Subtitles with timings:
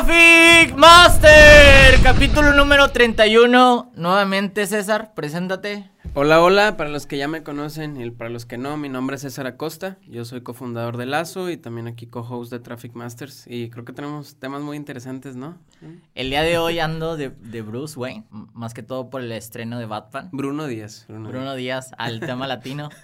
[0.00, 3.92] Traffic Master, capítulo número 31.
[3.96, 5.90] Nuevamente, César, preséntate.
[6.12, 9.14] Hola, hola, para los que ya me conocen y para los que no, mi nombre
[9.14, 13.46] es César Acosta, yo soy cofundador de Lazo y también aquí co-host de Traffic Masters
[13.46, 15.56] y creo que tenemos temas muy interesantes, ¿no?
[16.16, 17.28] El día de hoy ando de,
[17.62, 20.30] Bruce Wayne, más que todo por el estreno de Batman.
[20.32, 21.04] Bruno Díaz.
[21.06, 21.92] Bruno, Díaz.
[21.96, 22.88] al tema latino.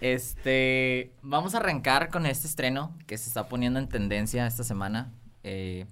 [0.00, 5.12] Este, vamos a arrancar con este estreno que se está poniendo en tendencia esta semana.
[5.44, 5.86] Eh,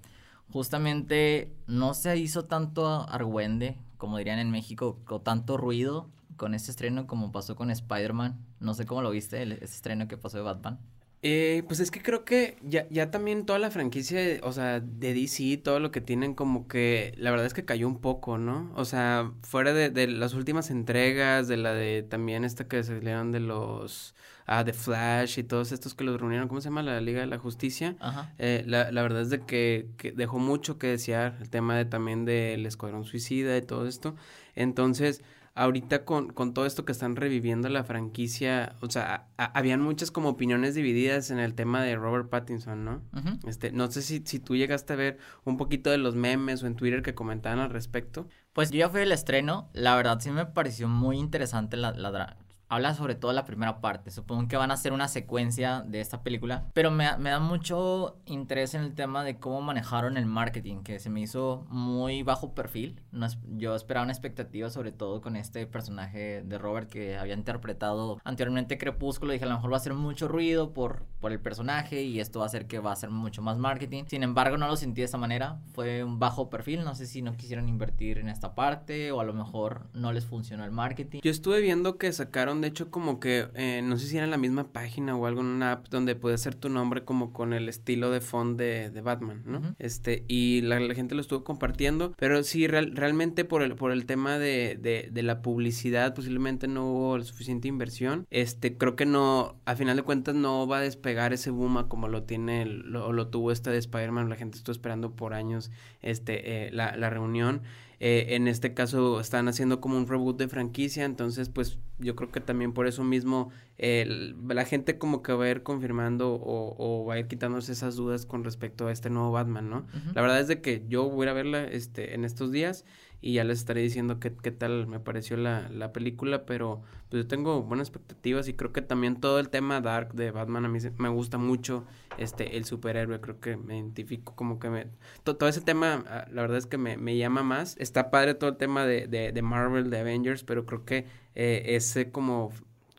[0.50, 6.70] justamente no se hizo tanto argüende como dirían en México, con tanto ruido con este
[6.70, 8.42] estreno como pasó con Spider-Man.
[8.60, 10.80] No sé cómo lo viste, el, ese estreno que pasó de Batman.
[11.22, 15.12] Eh, pues es que creo que ya, ya también toda la franquicia, o sea, de
[15.12, 18.72] DC, todo lo que tienen como que, la verdad es que cayó un poco, ¿no?
[18.74, 23.32] O sea, fuera de, de las últimas entregas, de la de también esta que salieron
[23.32, 24.14] de los,
[24.46, 26.82] ah, de Flash y todos estos que los reunieron, ¿cómo se llama?
[26.82, 27.96] La Liga de la Justicia.
[28.00, 28.32] Ajá.
[28.38, 31.84] Eh, la, la verdad es de que, que dejó mucho que desear el tema de
[31.84, 34.16] también del Escuadrón Suicida y todo esto.
[34.54, 35.22] Entonces,
[35.54, 40.30] ahorita con, con todo esto que están reviviendo la franquicia, o sea, habían muchas como
[40.30, 43.02] opiniones divididas en el tema de Robert Pattinson, ¿no?
[43.46, 46.66] Este, no sé si, si tú llegaste a ver un poquito de los memes o
[46.66, 48.28] en Twitter que comentaban al respecto.
[48.52, 52.38] Pues yo ya fui al estreno, la verdad sí me pareció muy interesante la, la,
[52.70, 54.10] habla sobre todo la primera parte.
[54.10, 58.16] Supongo que van a hacer una secuencia de esta película, pero me, me, da mucho
[58.26, 62.54] interés en el tema de cómo manejaron el marketing, que se me hizo muy bajo
[62.54, 63.02] perfil.
[63.10, 63.26] No
[63.56, 68.78] yo esperaba una expectativa sobre todo con este personaje de Robert que había interpretado anteriormente
[68.78, 69.32] Crepúsculo.
[69.32, 72.38] Dije, a lo mejor va a hacer mucho ruido por, por el personaje y esto
[72.38, 74.04] va a hacer que va a ser mucho más marketing.
[74.06, 75.58] Sin embargo, no lo sentí de esta manera.
[75.74, 76.84] Fue un bajo perfil.
[76.84, 80.24] No sé si no quisieron invertir en esta parte o a lo mejor no les
[80.24, 81.20] funcionó el marketing.
[81.22, 84.36] Yo estuve viendo que sacaron de hecho como que, eh, no sé si era la
[84.36, 87.68] misma página o algo, en una app donde puede ser tu nombre como con el
[87.68, 89.74] estilo de font de, de Batman, ¿no?
[89.78, 94.38] Este, y la, gente lo estuvo compartiendo, pero sí, realmente por el, por el tema
[94.38, 98.26] de, de, de, la publicidad, posiblemente no hubo suficiente inversión.
[98.30, 102.08] Este, creo que no, a final de cuentas no va a despegar ese boom como
[102.08, 105.70] lo tiene, lo, lo tuvo este de Spider-Man, la gente estuvo esperando por años,
[106.02, 107.62] este, eh, la, la reunión.
[108.02, 112.30] Eh, en este caso están haciendo como un reboot de franquicia, entonces pues yo creo
[112.30, 117.14] que también por eso mismo la gente como que va a ir confirmando o, va
[117.14, 119.86] a ir quitándose esas dudas con respecto a este nuevo Batman, ¿no?
[120.14, 122.86] La verdad es de que yo voy a verla este, en estos días
[123.20, 127.24] y ya les estaré diciendo qué, qué tal me pareció la, la, película, pero pues
[127.24, 130.68] yo tengo buenas expectativas y creo que también todo el tema dark de Batman a
[130.68, 131.84] mí me gusta mucho,
[132.18, 134.86] este, el superhéroe, creo que me identifico como que me...
[135.22, 138.50] todo ese tema, ah, la verdad es que me, me, llama más, está padre todo
[138.50, 142.52] el tema de, de, de Marvel, de Avengers, pero creo que eh, ese como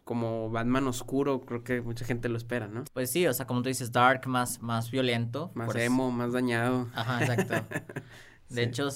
[0.03, 2.83] como Batman oscuro, creo que mucha gente lo espera, ¿no?
[2.91, 5.51] Pues sí, o sea, como tú dices, dark, más, más violento.
[5.53, 6.89] Más emo, más dañado.
[6.93, 7.65] Ajá, exacto.
[8.49, 8.89] De hecho,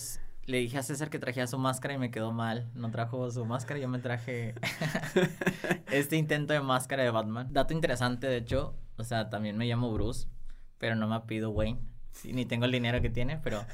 [0.46, 2.70] le dije a César que trajera su máscara y me quedó mal.
[2.76, 4.56] No trajo su máscara, yo me traje
[5.92, 7.48] este intento de máscara de Batman.
[7.52, 10.28] Dato interesante, de hecho, o sea, también me llamo Bruce,
[10.78, 11.80] pero no me pido Wayne.
[12.26, 13.66] ni tengo el dinero que tiene, pero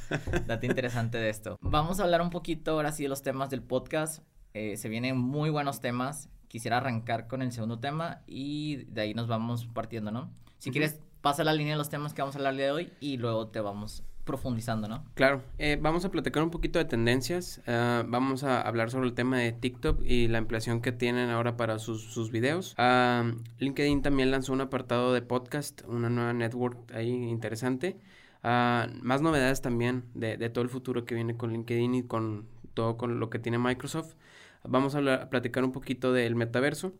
[0.48, 1.58] dato interesante de esto.
[1.62, 4.24] Vamos a hablar un poquito ahora sí de los temas del podcast.
[4.54, 6.30] Eh, se vienen muy buenos temas.
[6.48, 10.30] Quisiera arrancar con el segundo tema y de ahí nos vamos partiendo, ¿no?
[10.58, 13.18] Si quieres, pasa la línea de los temas que vamos a hablar de hoy y
[13.18, 15.04] luego te vamos profundizando, ¿no?
[15.14, 19.14] Claro, eh, vamos a platicar un poquito de tendencias, uh, vamos a hablar sobre el
[19.14, 22.76] tema de TikTok y la ampliación que tienen ahora para sus, sus videos.
[22.78, 27.98] Uh, LinkedIn también lanzó un apartado de podcast, una nueva network ahí interesante.
[28.44, 32.48] Uh, más novedades también de, de, todo el futuro que viene con LinkedIn y con
[32.74, 34.16] todo con lo que tiene Microsoft.
[34.64, 36.94] Vamos a, hablar, a platicar un poquito del metaverso.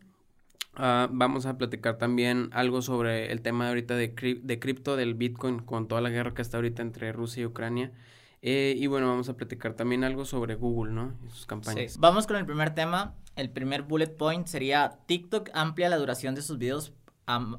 [0.76, 5.58] Uh, vamos a platicar también algo sobre el tema ahorita de, de cripto, del Bitcoin,
[5.58, 7.92] con toda la guerra que está ahorita entre Rusia y Ucrania.
[8.40, 11.14] Eh, y bueno, vamos a platicar también algo sobre Google, ¿no?
[11.24, 11.98] Y sus campañas.
[11.98, 13.14] Vamos con el primer tema.
[13.36, 16.92] El primer bullet point sería TikTok amplia la duración de sus videos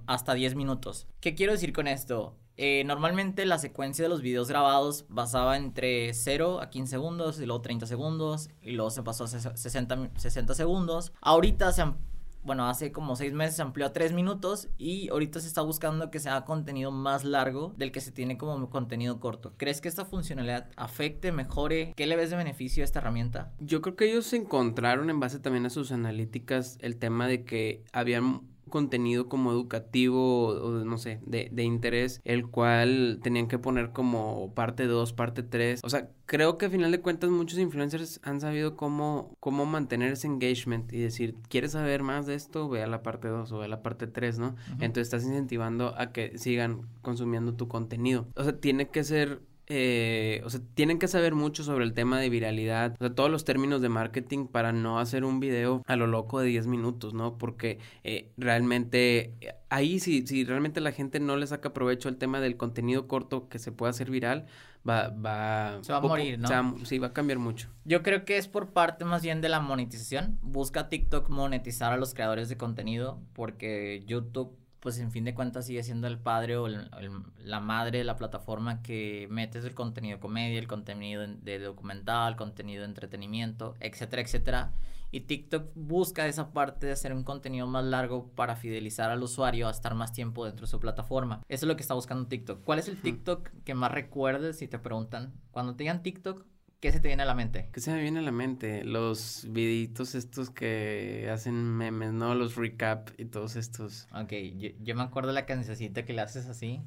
[0.07, 1.07] hasta 10 minutos.
[1.21, 2.35] ¿Qué quiero decir con esto?
[2.57, 7.45] Eh, normalmente la secuencia de los videos grabados basaba entre 0 a 15 segundos y
[7.45, 11.13] luego 30 segundos y luego se pasó a 60, 60 segundos.
[11.21, 11.97] Ahorita se han
[12.43, 16.11] bueno, hace como seis meses se amplió a tres minutos y ahorita se está buscando
[16.11, 19.53] que sea contenido más largo del que se tiene como contenido corto.
[19.57, 21.93] ¿Crees que esta funcionalidad afecte, mejore?
[21.95, 23.53] ¿Qué le ves de beneficio a esta herramienta?
[23.59, 27.83] Yo creo que ellos encontraron en base también a sus analíticas el tema de que
[27.91, 33.91] habían contenido como educativo o, no sé, de, de, interés, el cual tenían que poner
[33.91, 35.81] como parte 2, parte 3.
[35.83, 40.13] O sea, creo que a final de cuentas muchos influencers han sabido cómo, cómo mantener
[40.13, 42.67] ese engagement y decir, ¿quieres saber más de esto?
[42.67, 44.55] Ve a la parte 2 o ve a la parte 3, ¿no?
[44.79, 48.25] Entonces estás incentivando a que sigan consumiendo tu contenido.
[48.35, 52.19] O sea, tiene que ser eh, o sea, tienen que saber mucho sobre el tema
[52.19, 55.95] de viralidad, o sea, todos los términos de marketing para no hacer un video a
[55.95, 57.37] lo loco de 10 minutos, ¿no?
[57.37, 59.35] Porque eh, realmente
[59.69, 63.47] ahí si, si realmente la gente no le saca provecho al tema del contenido corto
[63.47, 64.45] que se pueda hacer viral,
[64.87, 65.79] va, va...
[65.81, 66.85] Se va a morir, ¿no?
[66.85, 67.69] sí, va a cambiar mucho.
[67.85, 70.37] Yo creo que es por parte más bien de la monetización.
[70.41, 75.65] Busca TikTok monetizar a los creadores de contenido porque YouTube pues en fin de cuentas
[75.65, 80.19] sigue siendo el padre o la madre de la plataforma que metes el contenido de
[80.19, 84.73] comedia, el contenido de documental, contenido de entretenimiento, etcétera, etcétera.
[85.09, 89.69] Y TikTok busca esa parte de hacer un contenido más largo para fidelizar al usuario
[89.69, 91.43] a estar más tiempo dentro de su plataforma.
[91.47, 92.65] Eso es lo que está buscando TikTok.
[92.65, 95.31] ¿Cuál es el TikTok que más recuerdes si te preguntan?
[95.51, 96.45] Cuando te digan TikTok,
[96.83, 97.69] ¿Qué se te viene a la mente?
[97.71, 98.83] ¿Qué se me viene a la mente?
[98.83, 102.35] Los viditos estos que hacen memes, ¿no?
[102.35, 104.09] Los recap y todos estos.
[104.13, 104.33] Ok,
[104.81, 106.81] yo, me acuerdo la cancioncita que le haces así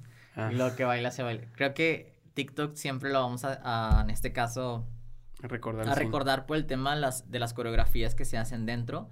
[0.51, 0.77] y lo ah.
[0.77, 1.47] que baila se baila.
[1.55, 4.87] Creo que TikTok siempre lo vamos a, en este caso,
[5.43, 5.89] a recordar.
[5.89, 9.09] A recordar por el tema de las, de las coreografías que se hacen dentro.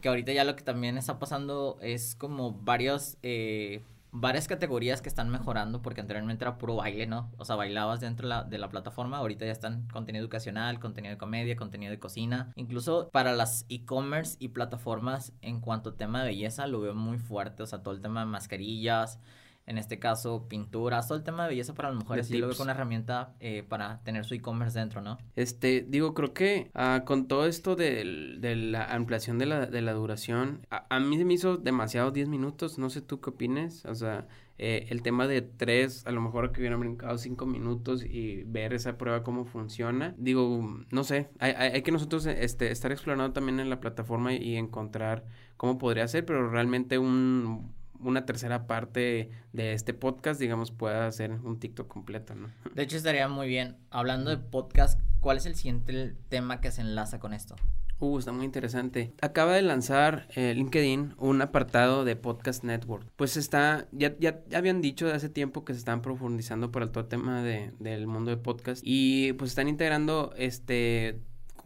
[0.00, 3.18] Que ahorita ya lo que también está pasando es como varios...
[3.24, 3.82] Eh,
[4.12, 7.30] varias categorías que están mejorando, porque anteriormente era puro baile, ¿no?
[7.36, 11.12] O sea, bailabas dentro de la, de la plataforma, ahorita ya están contenido educacional, contenido
[11.12, 16.22] de comedia, contenido de cocina, incluso para las e-commerce y plataformas en cuanto a tema
[16.22, 19.20] de belleza lo veo muy fuerte, o sea, todo el tema de mascarillas,
[19.66, 22.56] en este caso pinturas, todo el tema de belleza para las mujeres, y lo veo
[22.56, 25.18] con una herramienta eh, para tener su e-commerce dentro, ¿no?
[25.34, 29.82] Este, digo, creo que uh, con todo esto de, de, la ampliación de la, de
[29.82, 33.30] la duración, a, a, mí se me hizo demasiado 10 minutos, no sé tú qué
[33.30, 34.26] opines, o sea,
[34.58, 38.72] eh, el tema de tres, a lo mejor que hubieran brincado cinco minutos y ver
[38.72, 40.14] esa prueba cómo funciona.
[40.16, 44.56] Digo, no sé, hay, hay, que nosotros este, estar explorando también en la plataforma y
[44.56, 45.24] encontrar
[45.58, 47.74] cómo podría ser, pero realmente un
[48.06, 52.48] una tercera parte de este podcast, digamos, pueda hacer un TikTok completo, ¿no?
[52.74, 53.76] De hecho, estaría muy bien.
[53.90, 57.56] Hablando de podcast, ¿cuál es el siguiente tema que se enlaza con esto?
[57.98, 59.14] Uh, está muy interesante.
[59.22, 63.10] Acaba de lanzar eh, LinkedIn un apartado de Podcast Network.
[63.16, 66.90] Pues está, ya, ya, habían dicho de hace tiempo que se están profundizando por el
[66.90, 71.22] todo tema de, del mundo de podcast y pues están integrando este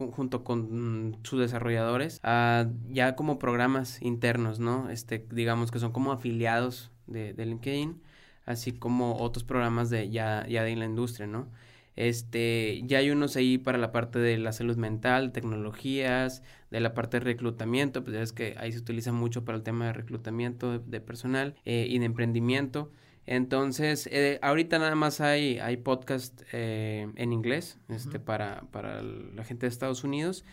[0.09, 2.19] junto con sus desarrolladores
[2.89, 4.89] ya como programas internos, ¿no?
[4.89, 8.01] Este, digamos que son como afiliados de, de LinkedIn,
[8.45, 11.47] así como otros programas de ya, ya de la industria, ¿no?
[11.95, 16.93] Este, ya hay unos ahí para la parte de la salud mental, tecnologías, de la
[16.93, 19.93] parte de reclutamiento, pues ya es que ahí se utiliza mucho para el tema de
[19.93, 22.91] reclutamiento de, personal eh, y de emprendimiento.
[23.25, 29.43] Entonces, eh, ahorita nada más hay, hay podcast eh, en inglés este, para, para la
[29.43, 30.43] gente de Estados Unidos.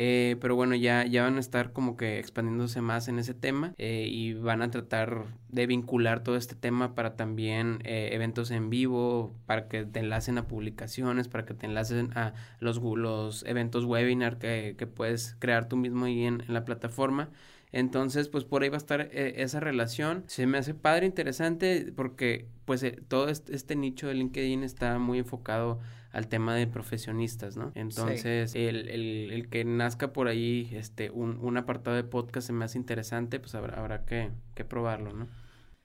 [0.00, 3.74] Eh, pero bueno, ya, ya van a estar como que expandiéndose más en ese tema
[3.78, 8.70] eh, y van a tratar de vincular todo este tema para también eh, eventos en
[8.70, 13.86] vivo, para que te enlacen a publicaciones, para que te enlacen a los, los eventos
[13.86, 17.30] webinar que, que puedes crear tú mismo ahí en, en la plataforma.
[17.72, 20.24] Entonces, pues por ahí va a estar eh, esa relación.
[20.26, 25.18] Se me hace padre, interesante, porque pues eh, todo este, nicho de LinkedIn está muy
[25.18, 25.78] enfocado
[26.10, 27.70] al tema de profesionistas, ¿no?
[27.74, 32.52] Entonces, el, el, el, que nazca por ahí este un, un, apartado de podcast se
[32.54, 35.28] me hace interesante, pues habrá, habrá que, que probarlo, ¿no?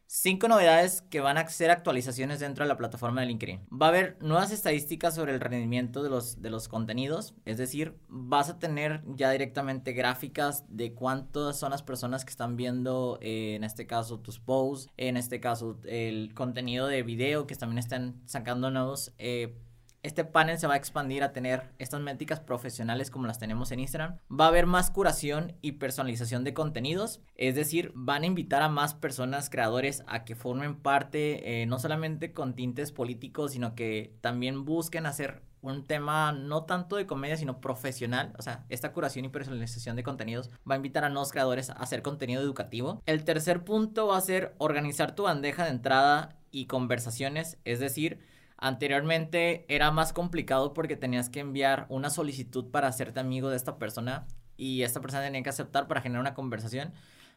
[0.07, 3.61] Cinco novedades que van a ser actualizaciones dentro de la plataforma de LinkedIn.
[3.69, 7.97] Va a haber nuevas estadísticas sobre el rendimiento de los, de los contenidos, es decir,
[8.07, 13.55] vas a tener ya directamente gráficas de cuántas son las personas que están viendo, eh,
[13.55, 18.21] en este caso, tus posts, en este caso, el contenido de video que también están
[18.25, 19.13] sacando nuevos.
[19.17, 19.57] Eh,
[20.03, 23.79] este panel se va a expandir a tener estas métricas profesionales como las tenemos en
[23.79, 24.17] Instagram.
[24.29, 27.21] Va a haber más curación y personalización de contenidos.
[27.35, 31.79] Es decir, van a invitar a más personas creadores a que formen parte eh, no
[31.79, 37.37] solamente con tintes políticos, sino que también busquen hacer un tema no tanto de comedia,
[37.37, 38.33] sino profesional.
[38.37, 41.73] O sea, esta curación y personalización de contenidos va a invitar a nuevos creadores a
[41.73, 43.01] hacer contenido educativo.
[43.05, 47.57] El tercer punto va a ser organizar tu bandeja de entrada y conversaciones.
[47.63, 48.19] Es decir,
[48.63, 53.77] Anteriormente era más complicado porque tenías que enviar una solicitud para hacerte amigo de esta
[53.77, 56.93] persona y esta persona tenía que aceptar para generar una conversación.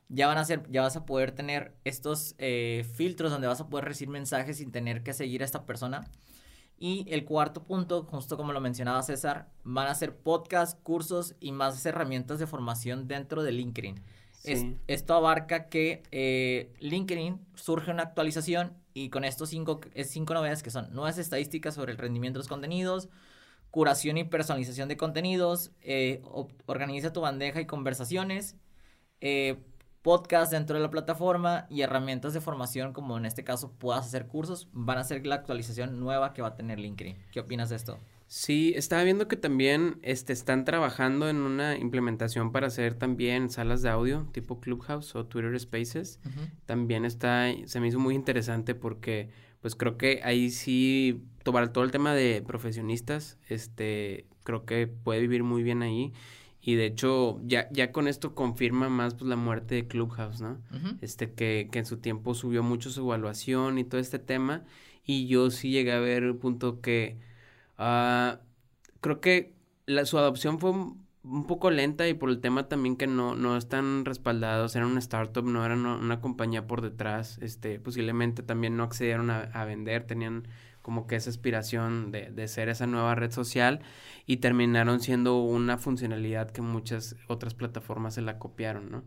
[0.08, 3.68] Ya van a ser, ya vas a poder tener estos eh, filtros donde vas a
[3.68, 6.08] poder recibir mensajes sin tener que seguir a esta persona.
[6.78, 11.50] Y el cuarto punto, justo como lo mencionaba César, van a ser podcasts, cursos y
[11.50, 14.00] más herramientas de formación dentro de LinkedIn.
[14.46, 20.70] Esto abarca que eh, LinkedIn surge una actualización y con estos cinco, cinco novedades que
[20.70, 23.08] son nuevas estadísticas sobre el rendimiento de los contenidos,
[23.70, 26.22] curación y personalización de contenidos, eh,
[26.66, 28.56] organiza tu bandeja y conversaciones,
[29.20, 29.58] eh,
[30.00, 34.28] podcast dentro de la plataforma y herramientas de formación como en este caso puedas hacer
[34.28, 37.16] cursos, van a ser la actualización nueva que va a tener LinkedIn.
[37.32, 37.98] ¿Qué opinas de esto?
[38.28, 43.82] Sí, estaba viendo que también este, están trabajando en una implementación para hacer también salas
[43.82, 46.18] de audio tipo Clubhouse o Twitter Spaces.
[46.66, 49.30] También está, se me hizo muy interesante porque
[49.60, 55.44] pues creo que ahí sí, todo el tema de profesionistas, este, creo que puede vivir
[55.44, 56.12] muy bien ahí.
[56.60, 60.60] Y de hecho, ya, ya con esto confirma más pues la muerte de Clubhouse, ¿no?
[61.00, 64.64] Este, que, que en su tiempo subió mucho su evaluación y todo este tema.
[65.04, 67.18] Y yo sí llegué a ver un punto que
[67.78, 68.38] Uh,
[69.00, 69.54] creo que
[69.86, 73.56] la, su adopción fue un poco lenta y por el tema también que no, no
[73.56, 78.84] están respaldados, era una startup, no era una, compañía por detrás, este, posiblemente también no
[78.84, 80.46] accedieron a, a vender, tenían
[80.82, 83.80] como que esa aspiración de, de, ser esa nueva red social
[84.24, 89.02] y terminaron siendo una funcionalidad que muchas otras plataformas se la copiaron, ¿no?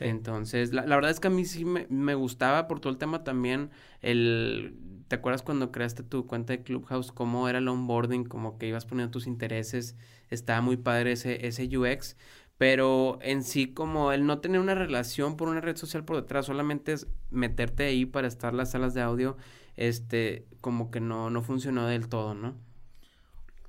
[0.00, 2.98] Entonces, la, la, verdad es que a mí sí me, me, gustaba por todo el
[2.98, 4.76] tema también el...
[5.08, 7.12] ¿Te acuerdas cuando creaste tu cuenta de Clubhouse?
[7.12, 8.24] ¿Cómo era el onboarding?
[8.24, 9.96] Como que ibas poniendo tus intereses.
[10.28, 12.16] Estaba muy padre ese, ese UX.
[12.58, 16.46] Pero en sí, como el no tener una relación por una red social por detrás,
[16.46, 19.36] solamente es meterte ahí para estar las salas de audio,
[19.76, 22.56] este, como que no, no funcionó del todo, ¿no?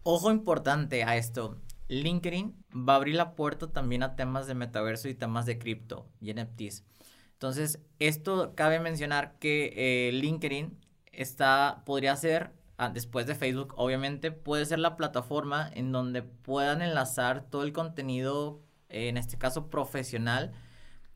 [0.01, 1.55] Ojo importante a esto.
[1.89, 6.07] LinkedIn va a abrir la puerta también a temas de metaverso y temas de cripto
[6.21, 6.85] y NFTs.
[7.33, 10.77] Entonces, esto cabe mencionar que eh, LinkedIn
[11.11, 16.81] está, podría ser, ah, después de Facebook, obviamente, puede ser la plataforma en donde puedan
[16.81, 20.51] enlazar todo el contenido, en este caso profesional,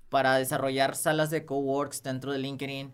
[0.09, 2.93] para desarrollar salas de coworks dentro de LinkedIn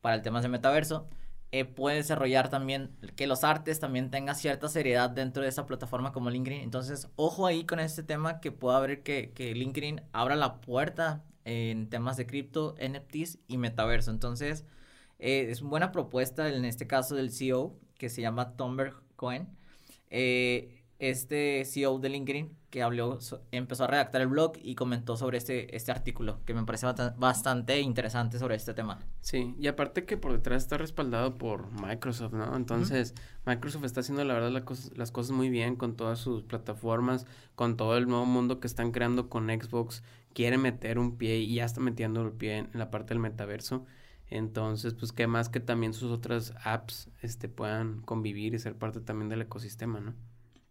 [0.00, 1.08] para el tema de metaverso
[1.50, 6.12] eh, puede desarrollar también que los artes también tengan cierta seriedad dentro de esa plataforma
[6.12, 6.60] como LinkedIn.
[6.60, 11.24] Entonces, ojo ahí con este tema que pueda haber que, que LinkedIn abra la puerta
[11.44, 14.10] en temas de cripto, NFTs y metaverso.
[14.10, 14.66] Entonces,
[15.18, 19.48] eh, es una buena propuesta en este caso del CEO que se llama Tomber Cohen.
[20.10, 23.18] Eh, este CEO de LinkedIn que habló,
[23.50, 26.86] empezó a redactar el blog y comentó sobre este, este artículo, que me parece
[27.16, 28.98] bastante interesante sobre este tema.
[29.20, 32.54] Sí, y aparte que por detrás está respaldado por Microsoft, ¿no?
[32.56, 33.14] Entonces,
[33.46, 34.62] Microsoft está haciendo la verdad
[34.96, 38.90] las cosas muy bien con todas sus plataformas, con todo el nuevo mundo que están
[38.90, 40.02] creando con Xbox,
[40.34, 43.86] quiere meter un pie y ya está metiendo el pie en la parte del metaverso.
[44.30, 49.00] Entonces, pues qué más que también sus otras apps este, puedan convivir y ser parte
[49.00, 50.14] también del ecosistema, ¿no?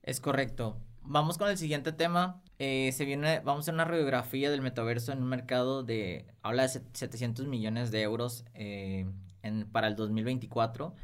[0.07, 0.77] Es correcto.
[1.01, 2.41] Vamos con el siguiente tema.
[2.59, 6.63] Eh, se viene, vamos a hacer una radiografía del metaverso en un mercado de, habla
[6.63, 9.05] de 700 millones de euros eh,
[9.73, 10.95] para el 2024.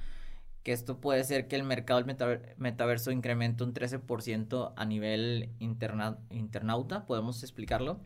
[0.63, 6.19] Que esto puede ser que el mercado del metaverso incremente un 13% a nivel interna,
[6.29, 8.00] internauta, podemos explicarlo.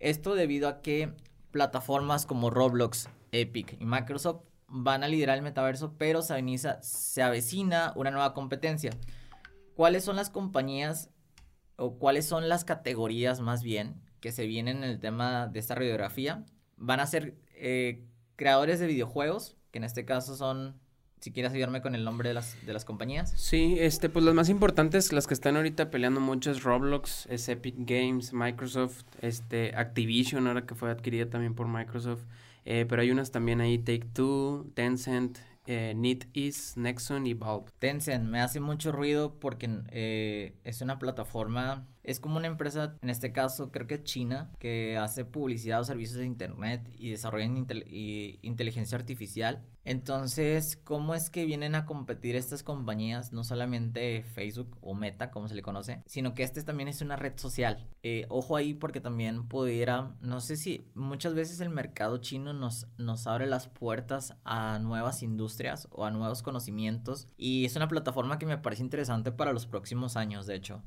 [0.00, 1.12] Esto debido a que
[1.52, 7.22] plataformas como Roblox, Epic y Microsoft van a liderar el metaverso, pero se avecina, se
[7.22, 8.90] avecina una nueva competencia.
[9.74, 11.10] ¿Cuáles son las compañías
[11.76, 15.74] o cuáles son las categorías más bien que se vienen en el tema de esta
[15.74, 16.44] radiografía?
[16.76, 18.04] Van a ser eh,
[18.36, 20.80] creadores de videojuegos, que en este caso son
[21.24, 23.32] si quieres ayudarme con el nombre de las, de las compañías.
[23.34, 27.48] Sí, este, pues las más importantes, las que están ahorita peleando mucho es Roblox, es
[27.48, 32.24] Epic Games, Microsoft, este, Activision, ahora que fue adquirida también por Microsoft.
[32.66, 37.70] Eh, pero hay unas también ahí, Take Two, Tencent, eh, NetEase, Nexon y Valve.
[37.78, 43.10] Tencent me hace mucho ruido porque eh, es una plataforma, es como una empresa, en
[43.10, 48.96] este caso creo que China, que hace publicidad o servicios de internet y desarrolla inteligencia
[48.96, 53.32] artificial entonces, ¿cómo es que vienen a competir estas compañías?
[53.32, 57.16] No solamente Facebook o Meta, como se le conoce, sino que este también es una
[57.16, 57.86] red social.
[58.02, 63.26] Eh, ojo ahí porque también pudiera, no sé si muchas veces el mercado chino nos
[63.26, 68.46] abre las puertas a nuevas industrias o a nuevos conocimientos y es una plataforma que
[68.46, 70.82] me parece interesante para los próximos años, de hecho.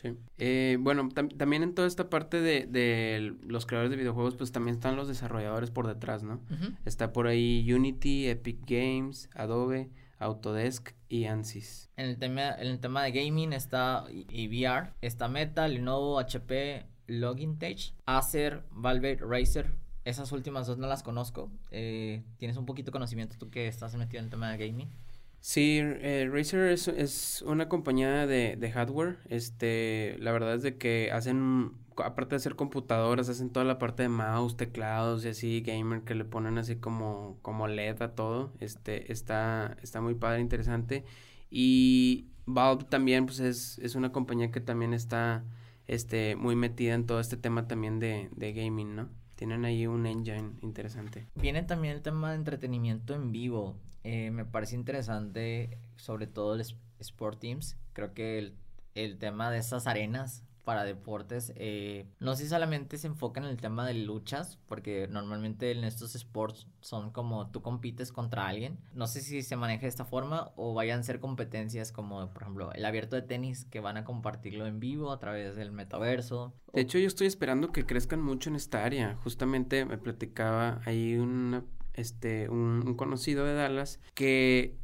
[0.00, 0.14] Sí.
[0.38, 4.76] Eh, bueno, también en toda esta parte de, de, los creadores de videojuegos, pues también
[4.76, 6.40] están los desarrolladores por detrás, ¿no?
[6.84, 9.90] Está por ahí Unity, Epic Games, Adobe,
[10.20, 11.90] Autodesk y Ansys.
[11.96, 16.86] En el tema, en el tema de gaming está y VR, está Meta, Lenovo, HP,
[17.08, 19.74] Logitech, Acer, Valve, Razer.
[20.04, 21.50] Esas últimas dos no las conozco.
[21.72, 24.88] Eh, ¿Tienes un poquito de conocimiento tú que estás metido en el tema de gaming?
[25.40, 29.18] Sí, eh, Razer es, es, una compañía de, de, hardware.
[29.28, 34.04] Este, la verdad es de que hacen aparte de ser computadoras, hacen toda la parte
[34.04, 38.52] de mouse, teclados y así, gamer, que le ponen así como, como LED a todo.
[38.60, 41.04] Este, está, está muy padre, interesante.
[41.50, 45.44] Y Valve también, pues es, es una compañía que también está
[45.86, 49.08] este, muy metida en todo este tema también de, de gaming, ¿no?
[49.34, 51.26] Tienen ahí un engine interesante.
[51.36, 53.76] Viene también el tema de entretenimiento en vivo.
[54.10, 56.64] Eh, me parece interesante, sobre todo el
[56.98, 57.76] Sport Teams.
[57.92, 58.56] Creo que el,
[58.94, 61.52] el tema de estas arenas para deportes.
[61.56, 65.84] Eh, no sé si solamente se enfocan en el tema de luchas, porque normalmente en
[65.84, 68.78] estos sports son como tú compites contra alguien.
[68.94, 72.42] No sé si se maneja de esta forma o vayan a ser competencias como, por
[72.42, 76.54] ejemplo, el abierto de tenis que van a compartirlo en vivo a través del metaverso.
[76.72, 79.16] De hecho, yo estoy esperando que crezcan mucho en esta área.
[79.22, 81.64] Justamente me platicaba ahí un,
[81.98, 84.76] este, un conocido de Dallas que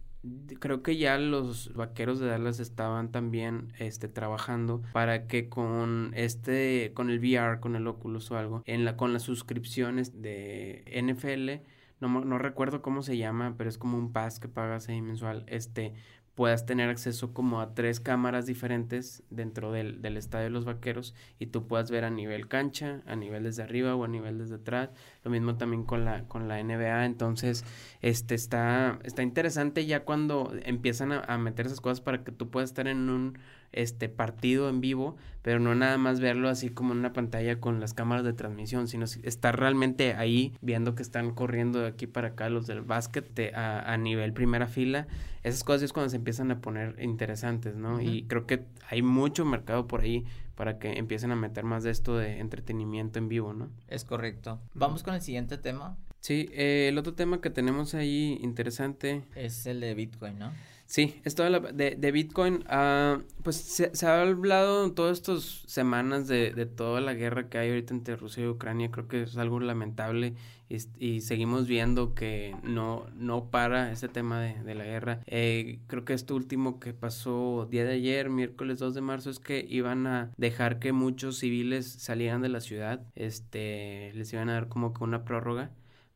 [0.59, 6.93] creo que ya los vaqueros de Dallas estaban también este trabajando para que con este
[6.95, 11.67] con el VR con el Oculus o algo en la con las suscripciones de NFL
[12.01, 15.45] no, no recuerdo cómo se llama pero es como un pass que pagas ahí mensual
[15.47, 15.93] este
[16.35, 21.15] puedas tener acceso como a tres cámaras diferentes dentro del, del, estadio de los vaqueros
[21.39, 24.57] y tú puedas ver a nivel cancha, a nivel desde arriba o a nivel desde
[24.57, 24.91] atrás.
[25.23, 27.05] Lo mismo también con la, con la NBA.
[27.05, 27.65] Entonces,
[28.03, 32.51] este está, está interesante ya cuando empiezan a, a meter esas cosas para que tú
[32.51, 33.39] puedas estar en un
[33.75, 37.81] este partido en vivo, pero no nada más verlo así como en una pantalla con
[37.81, 42.29] las cámaras de transmisión, sino estar realmente ahí viendo que están corriendo de aquí para
[42.29, 45.07] acá los del básquet a, a, nivel primera fila.
[45.43, 48.01] Esas cosas es cuando se empiezan a poner interesantes, ¿no?
[48.01, 51.91] Y creo que hay mucho mercado por ahí para que empiecen a meter más de
[51.91, 53.71] esto de entretenimiento en vivo, ¿no?
[53.89, 54.61] Es correcto.
[54.73, 55.97] Vamos con el siguiente tema.
[56.21, 60.53] Sí, eh, el otro tema que tenemos ahí interesante es el de Bitcoin, ¿no?
[60.87, 66.53] Sí, esto de, de, Bitcoin, uh, pues se, ha hablado en todas estas semanas de,
[66.53, 69.61] de, toda la guerra que hay ahorita entre Rusia y Ucrania, creo que es algo
[69.61, 70.35] lamentable
[70.69, 75.21] y, y seguimos viendo que no, no para ese tema de, de la guerra.
[75.27, 79.39] Eh, creo que esto último que pasó día de ayer, miércoles 2 de marzo, es
[79.39, 84.55] que iban a dejar que muchos civiles salieran de la ciudad, este, les iban a
[84.55, 85.71] dar como que una prórroga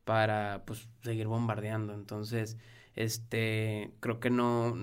[0.04, 2.58] para pues seguir bombardeando, entonces
[2.98, 4.74] este, creo que no,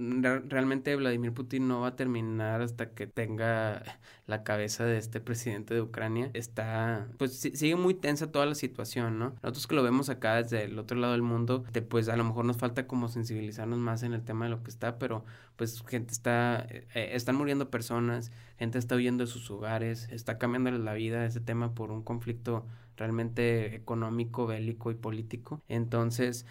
[0.00, 3.82] realmente Vladimir Putin no va a terminar hasta que tenga
[4.26, 6.30] la cabeza de este presidente de Ucrania.
[6.32, 9.34] Está, pues sigue muy tensa toda la situación, ¿no?
[9.42, 12.46] Nosotros que lo vemos acá desde el otro lado del mundo, pues a lo mejor
[12.46, 15.24] nos falta como sensibilizarnos más en el tema de lo que está, pero
[15.56, 20.70] pues gente está, eh, están muriendo personas, gente está huyendo de sus hogares, está cambiando
[20.70, 25.62] la vida ese tema por un conflicto realmente económico, bélico y político.
[25.68, 26.46] Entonces,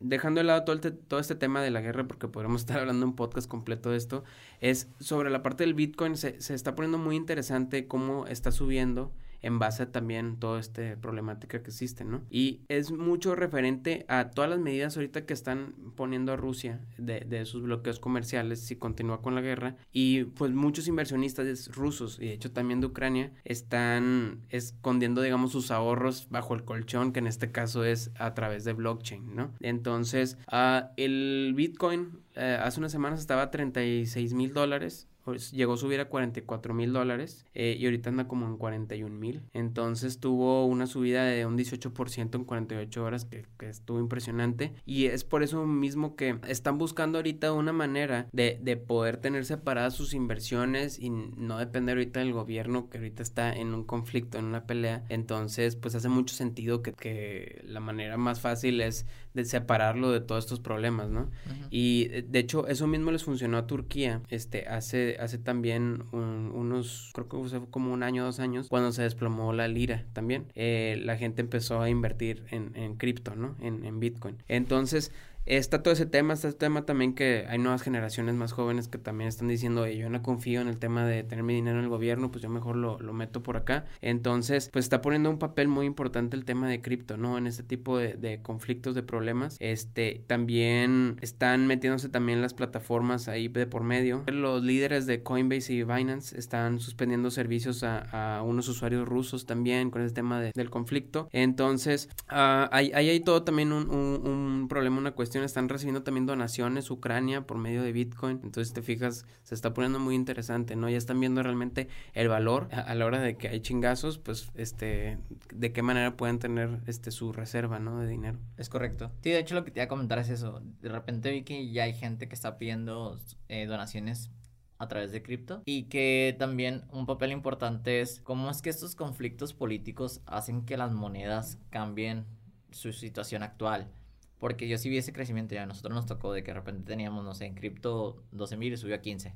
[0.00, 3.16] dejando de lado todo, todo este tema de la guerra, porque podremos estar hablando un
[3.16, 4.24] podcast completo de esto,
[4.60, 9.12] es sobre la parte del Bitcoin, se, se está poniendo muy interesante cómo está subiendo
[9.42, 12.22] en base a también toda esta problemática que existe, ¿no?
[12.30, 17.44] Y es mucho referente a todas las medidas ahorita que están poniendo a Rusia de,
[17.44, 22.32] sus bloqueos comerciales si continúa con la guerra y pues muchos inversionistas rusos y de
[22.32, 27.52] hecho también de Ucrania están escondiendo digamos sus ahorros bajo el colchón que en este
[27.52, 29.54] caso es a través de blockchain, ¿no?
[29.60, 35.76] Entonces uh, el Bitcoin uh, hace unas semanas estaba a 36 mil dólares llegó a
[35.76, 39.42] subir a 44 mil dólares eh, y ahorita anda como en 41 mil.
[39.52, 44.72] Entonces tuvo una subida de un 18% en 48 horas que, que, estuvo impresionante.
[44.86, 49.44] Y es por eso mismo que están buscando ahorita una manera de, de, poder tener
[49.44, 54.38] separadas sus inversiones y no depender ahorita del gobierno que ahorita está en un conflicto,
[54.38, 55.04] en una pelea.
[55.08, 59.06] Entonces pues hace mucho sentido que, que la manera más fácil es
[59.38, 61.30] de separarlo de todos estos problemas, ¿no?
[61.70, 67.28] Y de hecho eso mismo les funcionó a Turquía este hace hace también unos, creo
[67.28, 70.52] que fue como un año, dos años, cuando se desplomó la lira también.
[70.56, 73.56] Eh, la gente empezó a invertir en, en cripto, ¿no?
[73.60, 74.42] En, en Bitcoin.
[74.48, 75.12] Entonces,
[75.48, 78.98] Está todo ese tema, está el tema también que hay nuevas generaciones más jóvenes que
[78.98, 81.88] también están diciendo, yo no confío en el tema de tener mi dinero en el
[81.88, 83.86] gobierno, pues yo mejor lo, lo meto por acá.
[84.02, 87.38] Entonces, pues está poniendo un papel muy importante el tema de cripto, ¿no?
[87.38, 89.56] En este tipo de, de, conflictos, de problemas.
[89.58, 94.24] Este, también están metiéndose también las plataformas ahí de por medio.
[94.26, 99.90] Los líderes de Coinbase y Binance están suspendiendo servicios a, a unos usuarios rusos también
[99.90, 101.30] con el tema de, del conflicto.
[101.32, 106.26] Entonces, uh, ahí, hay todo también un, un, un problema, una cuestión están recibiendo también
[106.26, 108.40] donaciones Ucrania por medio de Bitcoin.
[108.42, 110.88] Entonces, te fijas, se está poniendo muy interesante, ¿no?
[110.88, 115.18] Ya están viendo realmente el valor a, la hora de que hay chingazos, pues, este,
[115.54, 118.00] de qué manera pueden tener, este, su reserva, ¿no?
[118.00, 118.38] De dinero.
[118.56, 119.10] Es correcto.
[119.22, 120.62] Sí, de hecho, lo que te iba a comentar es eso.
[120.80, 124.30] De repente vi que ya hay gente que está pidiendo eh, donaciones
[124.78, 128.94] a través de cripto y que también un papel importante es cómo es que estos
[128.94, 132.26] conflictos políticos hacen que las monedas cambien
[132.70, 133.90] su situación actual.
[134.38, 136.84] Porque yo sí vi ese crecimiento, ya a nosotros nos tocó de que de repente
[136.84, 139.34] teníamos, no sé, en cripto 12 mil y subió a 15.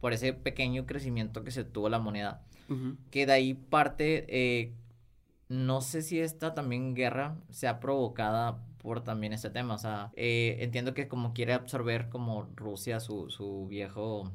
[0.00, 2.42] Por ese pequeño crecimiento que se tuvo la moneda.
[3.10, 4.72] Que de ahí parte, eh,
[5.48, 9.74] no sé si esta también guerra sea provocada por también este tema.
[9.74, 14.30] O sea, eh, entiendo que como quiere absorber como Rusia su, su viejo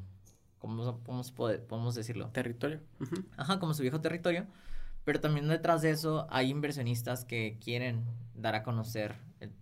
[0.60, 2.28] ¿cómo, podemos decirlo?
[2.28, 2.80] Territorio.
[3.36, 4.46] Ajá, como su viejo territorio.
[5.04, 9.16] Pero también detrás de eso hay inversionistas que quieren dar a conocer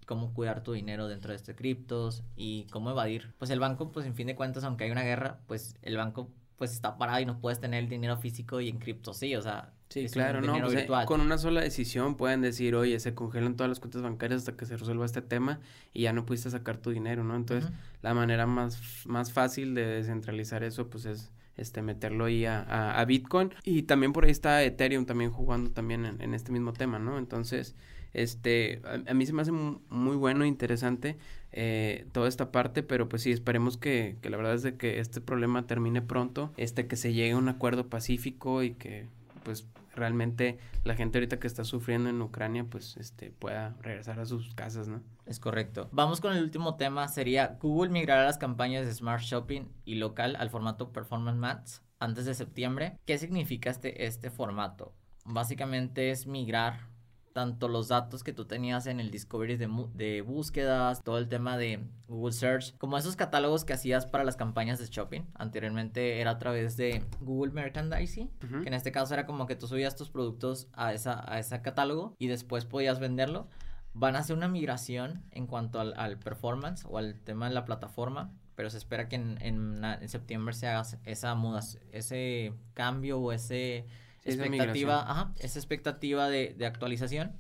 [0.07, 3.35] cómo cuidar tu dinero dentro de este criptos y cómo evadir.
[3.39, 6.31] Pues el banco, pues en fin de cuentas, aunque hay una guerra, pues el banco
[6.57, 9.43] pues está parado y no puedes tener el dinero físico y en cripto sí, o
[9.43, 13.57] sea, Sí, claro, no, pues, eh, con una sola decisión pueden decir, oye, se congelan
[13.57, 15.61] todas las cuentas bancarias hasta que se resuelva este tema
[15.95, 17.35] y ya no pudiste sacar tu dinero, ¿no?
[17.37, 17.71] Entonces,
[18.03, 23.05] la manera más, más fácil de descentralizar eso, pues es este meterlo ahí a, a,
[23.07, 27.19] Bitcoin y también por ahí está Ethereum también jugando también en, este mismo tema, ¿no?
[27.19, 27.75] Entonces,
[28.15, 31.17] este, a, mí se me hace muy, bueno e interesante
[31.53, 35.01] eh, toda esta parte, pero pues sí, esperemos que, que la verdad es de que
[35.01, 39.07] este problema termine pronto, este, que se llegue a un acuerdo pacífico y que
[39.45, 39.67] pues
[39.99, 44.55] realmente la gente ahorita que está sufriendo en Ucrania pues este pueda regresar a sus
[44.55, 45.03] casas, ¿no?
[45.27, 45.89] Es correcto.
[45.93, 50.37] Vamos con el último tema, sería Google migrará las campañas de Smart Shopping y local
[50.37, 52.99] al formato Performance Max antes de septiembre.
[53.05, 54.95] ¿Qué significa este, este formato?
[55.25, 56.89] Básicamente es migrar
[57.33, 61.57] tanto los datos que tú tenías en el Discovery de, de, búsquedas, todo el tema
[61.57, 65.23] de Google Search, como esos catálogos que hacías para las campañas de shopping.
[65.35, 68.31] Anteriormente era a través de Google Merchandising,
[68.63, 71.61] que en este caso era como que tú subías tus productos a, esa, a ese
[71.63, 73.49] catálogo y después podías venderlo.
[73.95, 77.65] Van a hacer una migración en cuanto al, al performance o al tema de la
[77.65, 83.21] plataforma pero se espera que en, en, en septiembre se haga esa mudas, ese cambio
[83.21, 83.87] o ese
[84.29, 87.33] expectativa, ajá, esa expectativa de, de, actualización.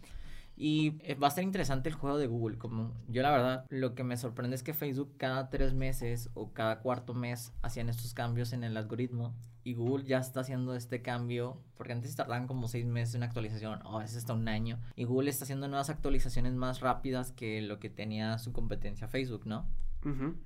[0.60, 2.58] Y eh, va a ser interesante el juego de Google.
[2.58, 6.52] Como yo la verdad, lo que me sorprende es que Facebook cada tres meses o
[6.52, 9.34] cada cuarto mes hacían estos cambios en el algoritmo.
[9.62, 13.80] Y Google ya está haciendo este cambio, porque antes tardaban como seis meses en actualización,
[13.84, 14.80] o a veces hasta un año.
[14.96, 19.46] Y Google está haciendo nuevas actualizaciones más rápidas que lo que tenía su competencia Facebook,
[19.46, 19.68] ¿no?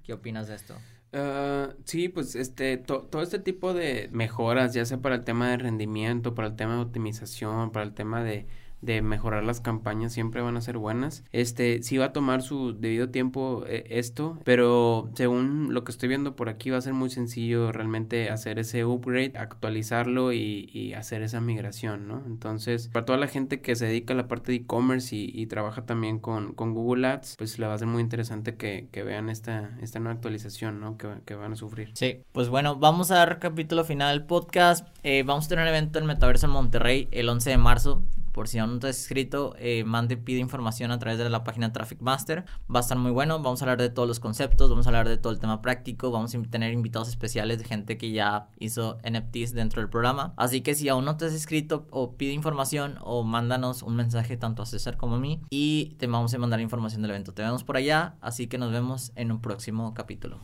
[0.02, 0.74] ¿Qué opinas de esto?
[1.14, 5.58] Uh, sí, pues este, todo este tipo de mejoras, ya sea para el tema de
[5.58, 8.46] rendimiento, para el tema de optimización, para el tema de
[8.82, 11.24] de mejorar las campañas siempre van a ser buenas.
[11.32, 16.08] Este, sí va a tomar su debido tiempo eh, esto, pero según lo que estoy
[16.08, 20.92] viendo por aquí va a ser muy sencillo realmente hacer ese upgrade, actualizarlo y, y
[20.94, 22.22] hacer esa migración, ¿no?
[22.26, 25.84] Entonces, para toda la gente que se dedica a la parte de e-commerce y, trabaja
[25.84, 29.28] también con, con, Google Ads, pues le va a ser muy interesante que, que vean
[29.28, 30.96] esta, esta nueva actualización, ¿no?
[30.96, 31.90] Que, que, van a sufrir.
[31.94, 34.86] Sí, pues bueno, vamos a dar capítulo final del podcast.
[35.02, 38.02] Eh, vamos a tener un evento en Metaverso en Monterrey el 11 de marzo.
[38.32, 41.44] Por si aún no te has escrito, eh, mande, pide información a través de la
[41.44, 42.44] página Traffic Master.
[42.74, 43.40] Va a estar muy bueno.
[43.40, 46.10] Vamos a hablar de todos los conceptos, vamos a hablar de todo el tema práctico.
[46.10, 50.32] Vamos a tener invitados especiales de gente que ya hizo NFTs dentro del programa.
[50.36, 54.36] Así que si aún no te has escrito o pide información o mándanos un mensaje
[54.36, 57.32] tanto a César como a mí y te vamos a mandar información del evento.
[57.32, 60.38] Te vemos por allá, así que nos vemos en un próximo capítulo.